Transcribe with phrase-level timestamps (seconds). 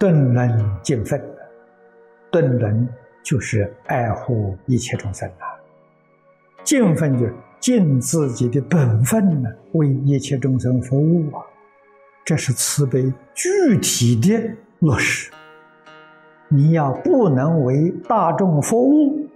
[0.00, 1.22] 顿能尽分，
[2.30, 2.88] 顿能
[3.22, 5.44] 就是爱护一切众生啊，
[6.64, 11.44] 尽分就是尽自己的本分呢，为一切众生服务啊，
[12.24, 15.30] 这是慈悲具体的落实。
[16.48, 19.28] 你要不能为大众服务，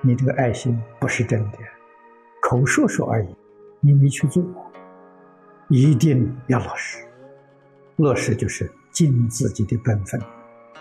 [0.00, 1.58] 你这个爱心不是真的，
[2.40, 3.28] 口说说而已，
[3.80, 4.42] 你没去做，
[5.68, 7.04] 一定要落实。
[7.96, 10.18] 落实就是尽自己的本分，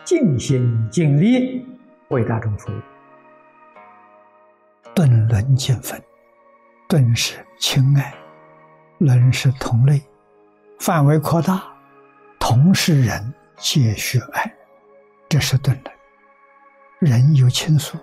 [0.05, 1.67] 尽心尽力
[2.07, 2.75] 为大众服务。
[4.93, 6.01] 顿伦见分，
[6.87, 8.15] 顿是亲爱，
[8.99, 10.01] 伦是同类，
[10.79, 11.61] 范围扩大，
[12.39, 14.49] 同是人皆需爱，
[15.27, 15.93] 这是顿伦。
[17.11, 17.97] 人有亲属，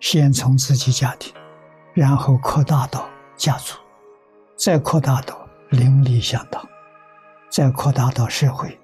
[0.00, 1.32] 先从自己家庭，
[1.94, 3.78] 然后扩大到家族，
[4.56, 6.68] 再扩大到邻里乡党。
[7.48, 8.76] 再扩大到社会，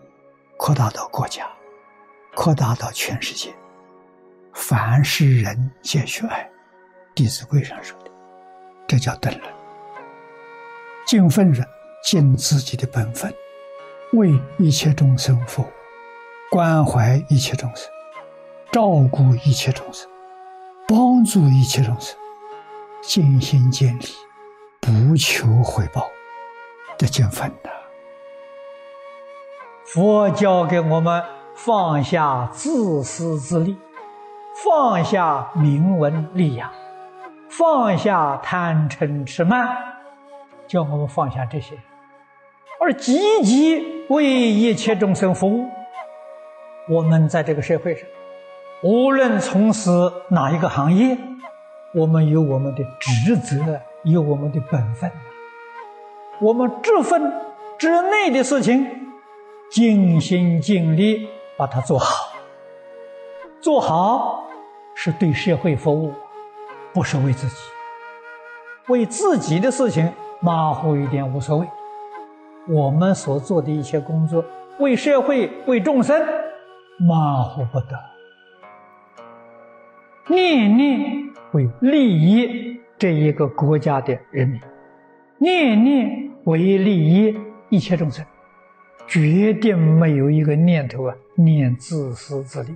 [0.65, 1.47] 扩大到国家，
[2.35, 3.55] 扩大到全世界，
[4.55, 6.43] 凡是人皆需爱，
[7.15, 8.11] 《弟子规》上说的，
[8.87, 9.43] 这叫等人。
[11.07, 11.63] 尽分人，
[12.03, 13.31] 尽自己的本分，
[14.15, 15.67] 为一切众生服务，
[16.51, 17.87] 关怀一切众生，
[18.73, 20.09] 照顾一切众生，
[20.89, 22.17] 帮助一切众生，
[23.03, 24.07] 尽心尽力，
[24.81, 26.09] 不求回报
[26.97, 27.71] 的尽分的。
[29.95, 31.23] 佛教给我们
[31.55, 33.77] 放下自私自利，
[34.65, 36.69] 放下名闻利养，
[37.49, 39.69] 放下贪嗔痴慢，
[40.67, 41.77] 叫我们放下这些，
[42.81, 45.65] 而积极为一切众生服务。
[46.89, 48.05] 我们在这个社会上，
[48.83, 49.91] 无论从事
[50.29, 51.17] 哪一个行业，
[51.95, 55.09] 我们有我们的职责，有我们的本分。
[56.41, 57.33] 我们这份
[57.79, 59.03] 之内的事情。
[59.75, 61.27] 尽心尽力
[61.57, 62.33] 把它做好，
[63.61, 64.47] 做好
[64.95, 66.13] 是对社会服务，
[66.93, 67.57] 不是为自己。
[68.87, 71.67] 为自己的事情马虎一点无所谓。
[72.69, 74.45] 我们所做的一切工作，
[74.79, 76.25] 为社会、为众生，
[77.01, 77.99] 马虎不得。
[80.29, 84.61] 念念为利益这一个国家的人民，
[85.39, 87.37] 念念为利益
[87.71, 88.25] 一切众生。
[89.07, 92.75] 决定没有一个念头啊，念自私自利。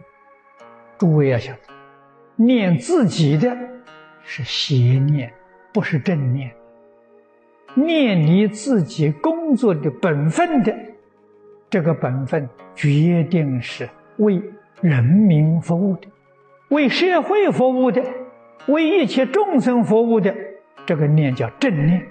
[0.99, 1.59] 诸位要晓得，
[2.37, 3.57] 念自己的
[4.23, 5.33] 是邪念，
[5.73, 6.53] 不是正念。
[7.75, 10.75] 念你自己工作的本分的，
[11.71, 14.43] 这个本分决定是为
[14.81, 16.09] 人民服务的，
[16.71, 18.03] 为社会服务的，
[18.67, 20.35] 为一切众生服务的，
[20.85, 22.05] 这个念叫正念。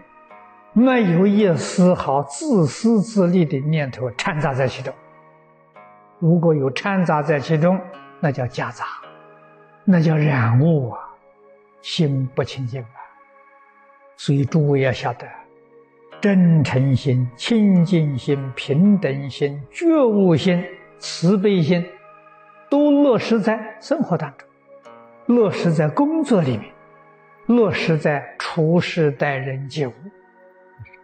[0.78, 4.94] 没有一丝毫自私自利的念头掺杂在其中。
[6.20, 7.82] 如果有掺杂在其中，
[8.20, 8.86] 那叫夹杂，
[9.84, 11.00] 那叫染污啊，
[11.82, 12.90] 心不清净啊。
[14.18, 15.28] 所以诸位要晓得，
[16.22, 20.64] 真诚心、清净心、平等心、觉悟心、
[21.00, 21.84] 慈悲心，
[22.70, 24.48] 都落实在生活当中，
[25.26, 26.72] 落实在工作里面，
[27.48, 29.94] 落实在处事待人接物。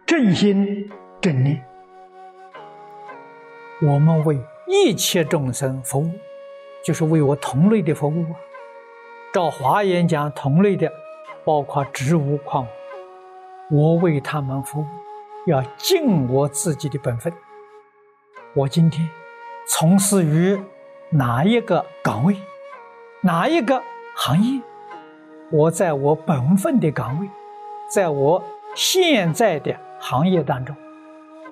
[0.06, 0.90] 正心
[1.22, 1.64] 正念，
[3.80, 6.10] 我们为一切众生服务，
[6.84, 8.36] 就是为我同类的服务啊。
[9.32, 10.92] 照华严讲，同类的
[11.42, 12.66] 包括植物、矿
[13.70, 14.86] 物，我为他们服务，
[15.46, 17.32] 要尽我自己的本分。
[18.52, 19.08] 我今天
[19.66, 20.60] 从事于
[21.08, 22.36] 哪一个岗位，
[23.22, 23.82] 哪一个
[24.14, 24.60] 行业，
[25.50, 27.30] 我在我本分的岗位，
[27.90, 28.44] 在我
[28.74, 29.74] 现在的。
[29.98, 30.74] 行业当中，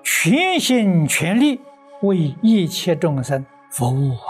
[0.03, 1.61] 全心全力
[2.03, 4.27] 为一切众生服务啊，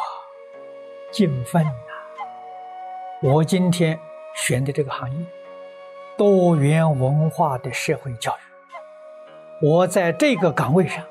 [1.10, 1.70] 尽分呐！
[3.22, 3.98] 我今天
[4.34, 5.26] 选的这个行业，
[6.16, 11.04] 多元文化的社会教育，我在这个岗位上，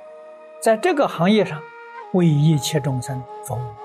[0.61, 1.61] 在这个行业上，
[2.13, 3.75] 为一切众生服务啊，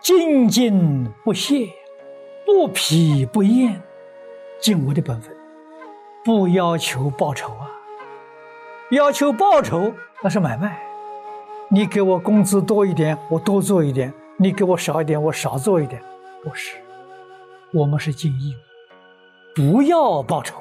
[0.00, 1.68] 精进不懈，
[2.44, 3.82] 不疲不厌，
[4.60, 5.36] 尽我的本分，
[6.24, 7.71] 不要求报酬啊。
[8.92, 9.90] 要求报酬
[10.22, 10.78] 那是买卖，
[11.70, 16.02] 你给我工资多一点，我多做一点；你给我少一点，我少做一点。
[16.44, 16.76] 不是，
[17.72, 20.60] 我们是尽义务，不要报酬，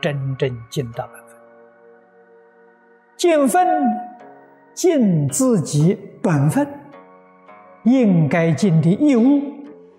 [0.00, 1.36] 真正尽到本分，
[3.18, 3.68] 尽分，
[4.72, 6.66] 尽自己本分，
[7.84, 9.42] 应该尽的义务，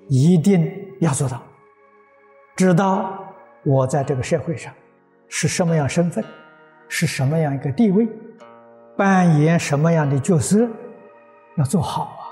[0.08, 1.40] 一定要做到。
[2.56, 3.32] 知道
[3.64, 4.74] 我在这个社会上
[5.28, 6.26] 是什么样身份。
[6.88, 8.08] 是什么样一个地位，
[8.96, 10.68] 扮演什么样的角色，
[11.56, 12.24] 要做好啊！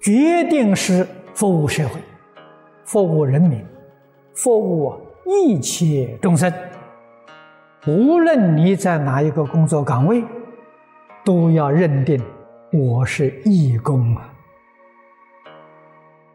[0.00, 2.00] 决定是服务社会，
[2.84, 3.64] 服务人民，
[4.34, 4.94] 服务
[5.26, 6.52] 一切众生。
[7.86, 10.24] 无论你在哪一个工作岗位，
[11.24, 12.22] 都要认定
[12.72, 14.32] 我是义工啊。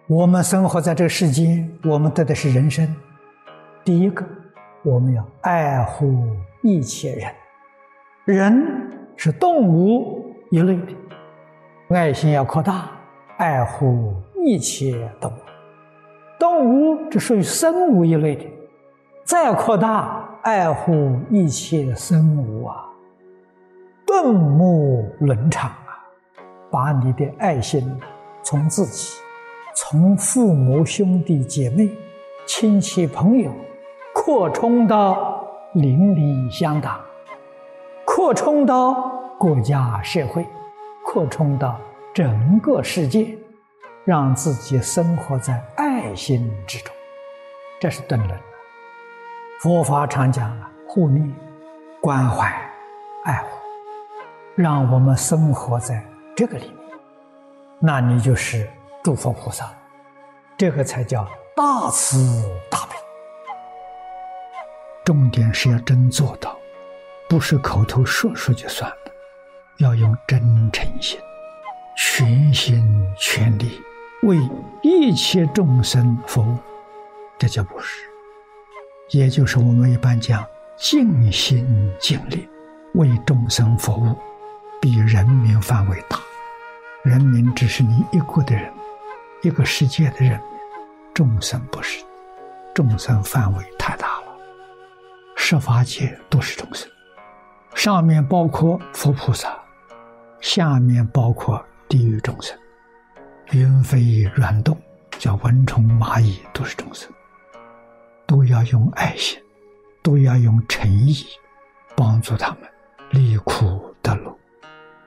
[0.08, 2.88] 我们生活在这个世间，我们得的是人生。
[3.84, 4.24] 第一个，
[4.84, 6.28] 我们要爱护
[6.66, 7.32] 一切人，
[8.26, 12.90] 人是动物一类的，爱心要扩大，
[13.38, 15.36] 爱护一切动物。
[16.40, 18.46] 动物这属于生物一类的，
[19.24, 22.84] 再扩大，爱护一切生物啊，
[24.08, 26.02] 顿目伦常啊，
[26.72, 27.96] 把你的爱心
[28.42, 29.22] 从自己。
[29.76, 31.92] 从父母、兄弟姐妹、
[32.48, 33.52] 亲戚朋友，
[34.16, 35.35] 扩充到
[35.76, 37.00] 邻里乡党，
[38.06, 38.94] 扩充到
[39.38, 40.48] 国家社会，
[41.06, 41.78] 扩充到
[42.14, 43.38] 整个世界，
[44.06, 46.96] 让自己生活在爱心之中，
[47.78, 48.40] 这是顿人。
[49.60, 51.30] 佛法常讲啊，护念、
[52.00, 52.48] 关怀、
[53.26, 53.50] 爱护，
[54.56, 56.02] 让我们生活在
[56.38, 56.98] 这个里面，
[57.80, 58.66] 那你就是。
[59.04, 59.72] 诸佛菩萨，
[60.58, 62.18] 这个才叫大慈
[62.72, 62.95] 大悲。
[65.06, 66.58] 重点是要真做到，
[67.30, 68.98] 不是口头说说就算了，
[69.78, 70.42] 要用真
[70.72, 71.20] 诚心、
[71.96, 72.84] 全心
[73.16, 73.80] 全力
[74.24, 74.36] 为
[74.82, 76.58] 一切众生服务，
[77.38, 78.04] 这叫不是。
[79.12, 80.44] 也就是我们一般讲
[80.76, 82.50] 尽心尽力
[82.96, 84.18] 为众生服务，
[84.82, 86.18] 比人民范围大，
[87.04, 88.74] 人民只是你一国的人。
[89.44, 90.42] 一个世界的人，
[91.14, 92.04] 众生不是，
[92.74, 94.15] 众生范围太大，
[95.48, 96.90] 十法界都是众生，
[97.76, 99.56] 上面包括佛菩萨，
[100.42, 102.58] 下面包括地狱众生，
[103.52, 104.76] 云飞软动，
[105.20, 107.08] 叫蚊虫蚂蚁都是众生，
[108.26, 109.40] 都要用爱心，
[110.02, 111.24] 都要用诚意，
[111.96, 112.62] 帮助他们
[113.12, 114.36] 离苦得乐，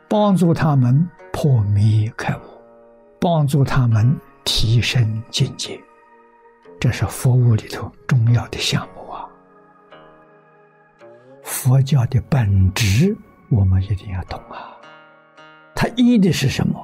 [0.09, 2.41] 帮助他们破迷开悟，
[3.19, 4.17] 帮助他们。
[4.45, 5.79] 提升境界，
[6.81, 8.98] 这是佛务里头重要的项目！
[11.49, 13.17] 佛教的本质，
[13.49, 14.77] 我们一定要懂啊！
[15.75, 16.79] 它依的是什么？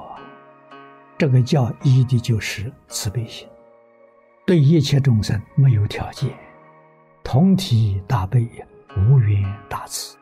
[1.18, 3.46] 这个教依的就是慈悲心，
[4.46, 6.30] 对一切众生没有条件，
[7.22, 8.48] 同体大悲，
[8.96, 10.16] 无缘大慈，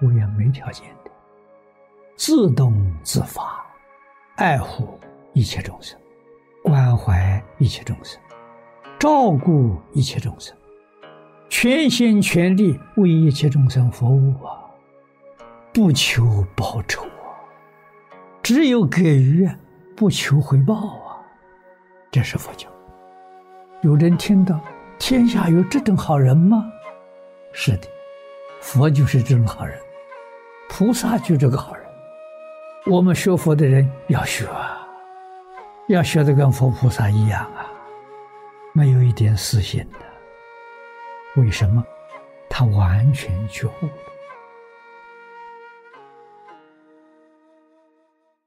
[0.00, 1.10] 无缘没条件的，
[2.16, 3.64] 自动自发，
[4.36, 4.98] 爱护
[5.34, 5.96] 一切众生。
[6.64, 8.18] 关怀一切众生，
[8.98, 10.56] 照顾一切众生，
[11.48, 14.60] 全心全力为一切众生服务啊！
[15.72, 17.34] 不求报酬啊，
[18.42, 19.48] 只有给予，
[19.96, 21.18] 不求回报啊！
[22.10, 22.68] 这是佛教。
[23.82, 24.60] 有人听到
[24.98, 26.64] 天下有这种好人吗？
[27.52, 27.88] 是的，
[28.60, 29.78] 佛就是这种好人，
[30.68, 31.84] 菩萨就这个好人。
[32.86, 34.86] 我们学佛的人要学啊！
[35.88, 37.66] 要学得跟佛菩萨一样啊，
[38.74, 40.07] 没有一点私心的。
[41.38, 41.84] 为什么？
[42.48, 43.88] 他完全觉悟。